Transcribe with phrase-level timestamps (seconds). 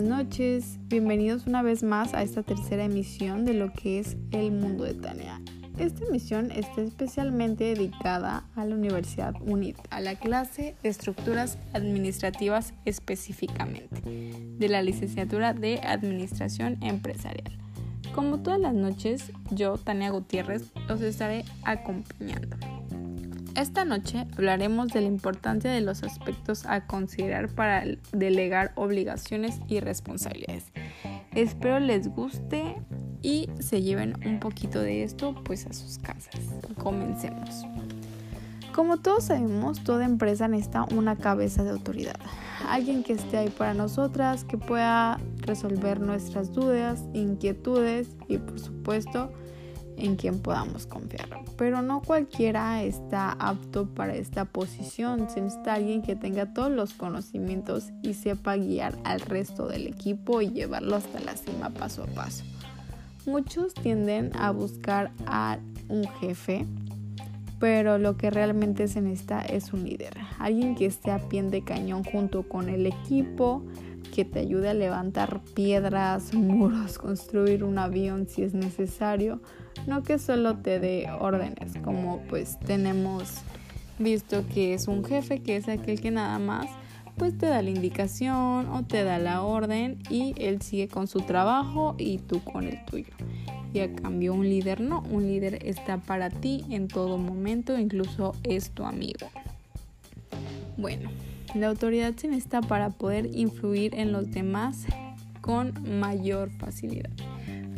[0.00, 0.78] buenas noches.
[0.86, 4.94] Bienvenidos una vez más a esta tercera emisión de lo que es el mundo de
[4.94, 5.40] Tania.
[5.76, 12.74] Esta emisión está especialmente dedicada a la Universidad UNIT, a la clase de estructuras administrativas
[12.84, 17.58] específicamente, de la licenciatura de Administración Empresarial.
[18.14, 22.56] Como todas las noches, yo, Tania Gutiérrez, los estaré acompañando.
[23.58, 29.80] Esta noche hablaremos de la importancia de los aspectos a considerar para delegar obligaciones y
[29.80, 30.70] responsabilidades.
[31.34, 32.76] Espero les guste
[33.20, 36.40] y se lleven un poquito de esto pues a sus casas.
[36.76, 37.64] Comencemos.
[38.72, 42.20] Como todos sabemos, toda empresa necesita una cabeza de autoridad,
[42.68, 49.32] alguien que esté ahí para nosotras, que pueda resolver nuestras dudas, inquietudes y por supuesto
[49.98, 51.28] en quien podamos confiar.
[51.56, 55.28] Pero no cualquiera está apto para esta posición.
[55.28, 60.40] Se necesita alguien que tenga todos los conocimientos y sepa guiar al resto del equipo
[60.40, 62.44] y llevarlo hasta la cima paso a paso.
[63.26, 66.64] Muchos tienden a buscar a un jefe,
[67.58, 70.14] pero lo que realmente se necesita es un líder.
[70.38, 73.62] Alguien que esté a pie de cañón junto con el equipo,
[74.14, 79.40] que te ayude a levantar piedras, muros, construir un avión si es necesario,
[79.86, 83.42] no que solo te dé órdenes, como pues tenemos
[83.98, 86.66] visto que es un jefe, que es aquel que nada más
[87.16, 91.20] pues te da la indicación o te da la orden y él sigue con su
[91.20, 93.12] trabajo y tú con el tuyo.
[93.74, 98.34] Y a cambio un líder no, un líder está para ti en todo momento, incluso
[98.44, 99.26] es tu amigo.
[100.76, 101.10] Bueno,
[101.54, 104.86] la autoridad se necesita para poder influir en los demás
[105.40, 107.10] con mayor facilidad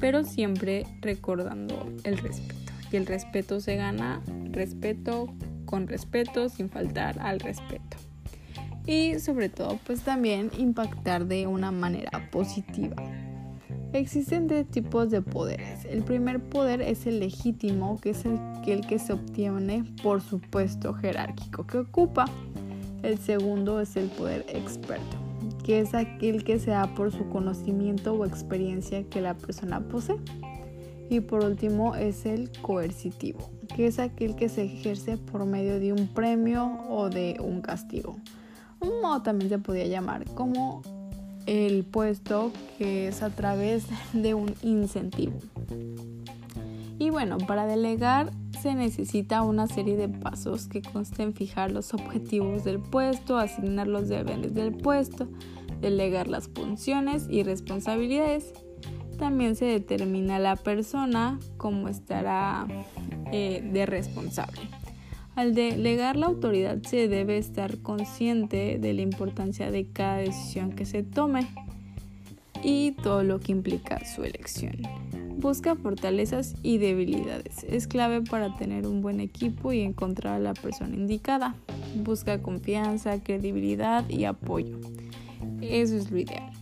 [0.00, 2.72] pero siempre recordando el respeto.
[2.90, 4.20] Y el respeto se gana
[4.50, 5.32] respeto
[5.64, 7.96] con respeto sin faltar al respeto.
[8.86, 12.96] Y sobre todo pues también impactar de una manera positiva.
[13.92, 15.84] Existen tres tipos de poderes.
[15.84, 20.40] El primer poder es el legítimo, que es el, el que se obtiene por su
[20.40, 22.24] puesto jerárquico que ocupa.
[23.02, 25.29] El segundo es el poder experto
[25.62, 30.16] que es aquel que se da por su conocimiento o experiencia que la persona posee.
[31.08, 35.92] Y por último es el coercitivo, que es aquel que se ejerce por medio de
[35.92, 38.16] un premio o de un castigo.
[38.80, 40.82] Modo también se podría llamar como
[41.46, 45.34] el puesto que es a través de un incentivo.
[46.98, 52.62] Y bueno, para delegar se necesita una serie de pasos que consten fijar los objetivos
[52.64, 55.28] del puesto, asignar los deberes del puesto,
[55.80, 58.52] delegar las funciones y responsabilidades.
[59.18, 62.66] También se determina la persona como estará
[63.32, 64.60] eh, de responsable.
[65.36, 70.84] Al delegar la autoridad se debe estar consciente de la importancia de cada decisión que
[70.84, 71.46] se tome
[72.62, 74.82] y todo lo que implica su elección.
[75.40, 77.64] Busca fortalezas y debilidades.
[77.64, 81.54] Es clave para tener un buen equipo y encontrar a la persona indicada.
[81.94, 84.78] Busca confianza, credibilidad y apoyo.
[85.62, 86.52] Eso es lo ideal.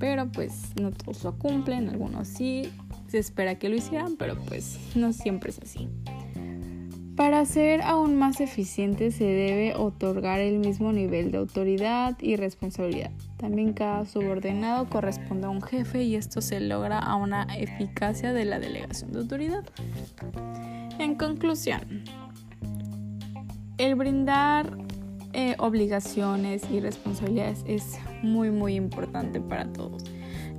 [0.00, 2.70] Pero pues no todos lo cumplen, algunos sí.
[3.06, 5.88] Se espera que lo hicieran, pero pues no siempre es así.
[7.16, 13.12] Para ser aún más eficiente se debe otorgar el mismo nivel de autoridad y responsabilidad.
[13.36, 18.44] También cada subordinado corresponde a un jefe y esto se logra a una eficacia de
[18.44, 19.64] la delegación de autoridad.
[20.98, 22.02] En conclusión,
[23.78, 24.76] el brindar
[25.34, 30.04] eh, obligaciones y responsabilidades es muy muy importante para todos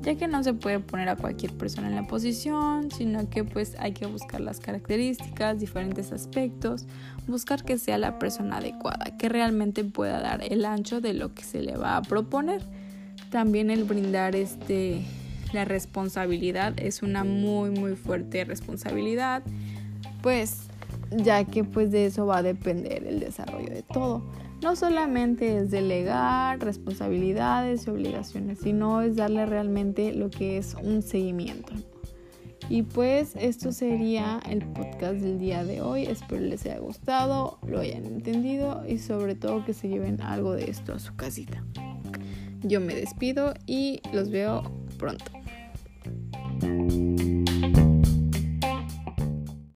[0.02, 3.76] ya que no se puede poner a cualquier persona en la posición, sino que pues
[3.80, 6.86] hay que buscar las características, diferentes aspectos,
[7.28, 11.44] buscar que sea la persona adecuada, que realmente pueda dar el ancho de lo que
[11.44, 12.62] se le va a proponer.
[13.32, 15.04] También el brindar este
[15.54, 19.42] la responsabilidad es una muy muy fuerte responsabilidad,
[20.22, 20.68] pues
[21.12, 24.24] ya que pues de eso va a depender el desarrollo de todo
[24.62, 31.02] no solamente es delegar responsabilidades y obligaciones, sino es darle realmente lo que es un
[31.02, 31.74] seguimiento.
[32.70, 36.06] Y pues esto sería el podcast del día de hoy.
[36.06, 40.70] Espero les haya gustado, lo hayan entendido y sobre todo que se lleven algo de
[40.72, 41.64] esto a su casita.
[42.64, 44.64] Yo me despido y los veo
[44.98, 45.26] pronto.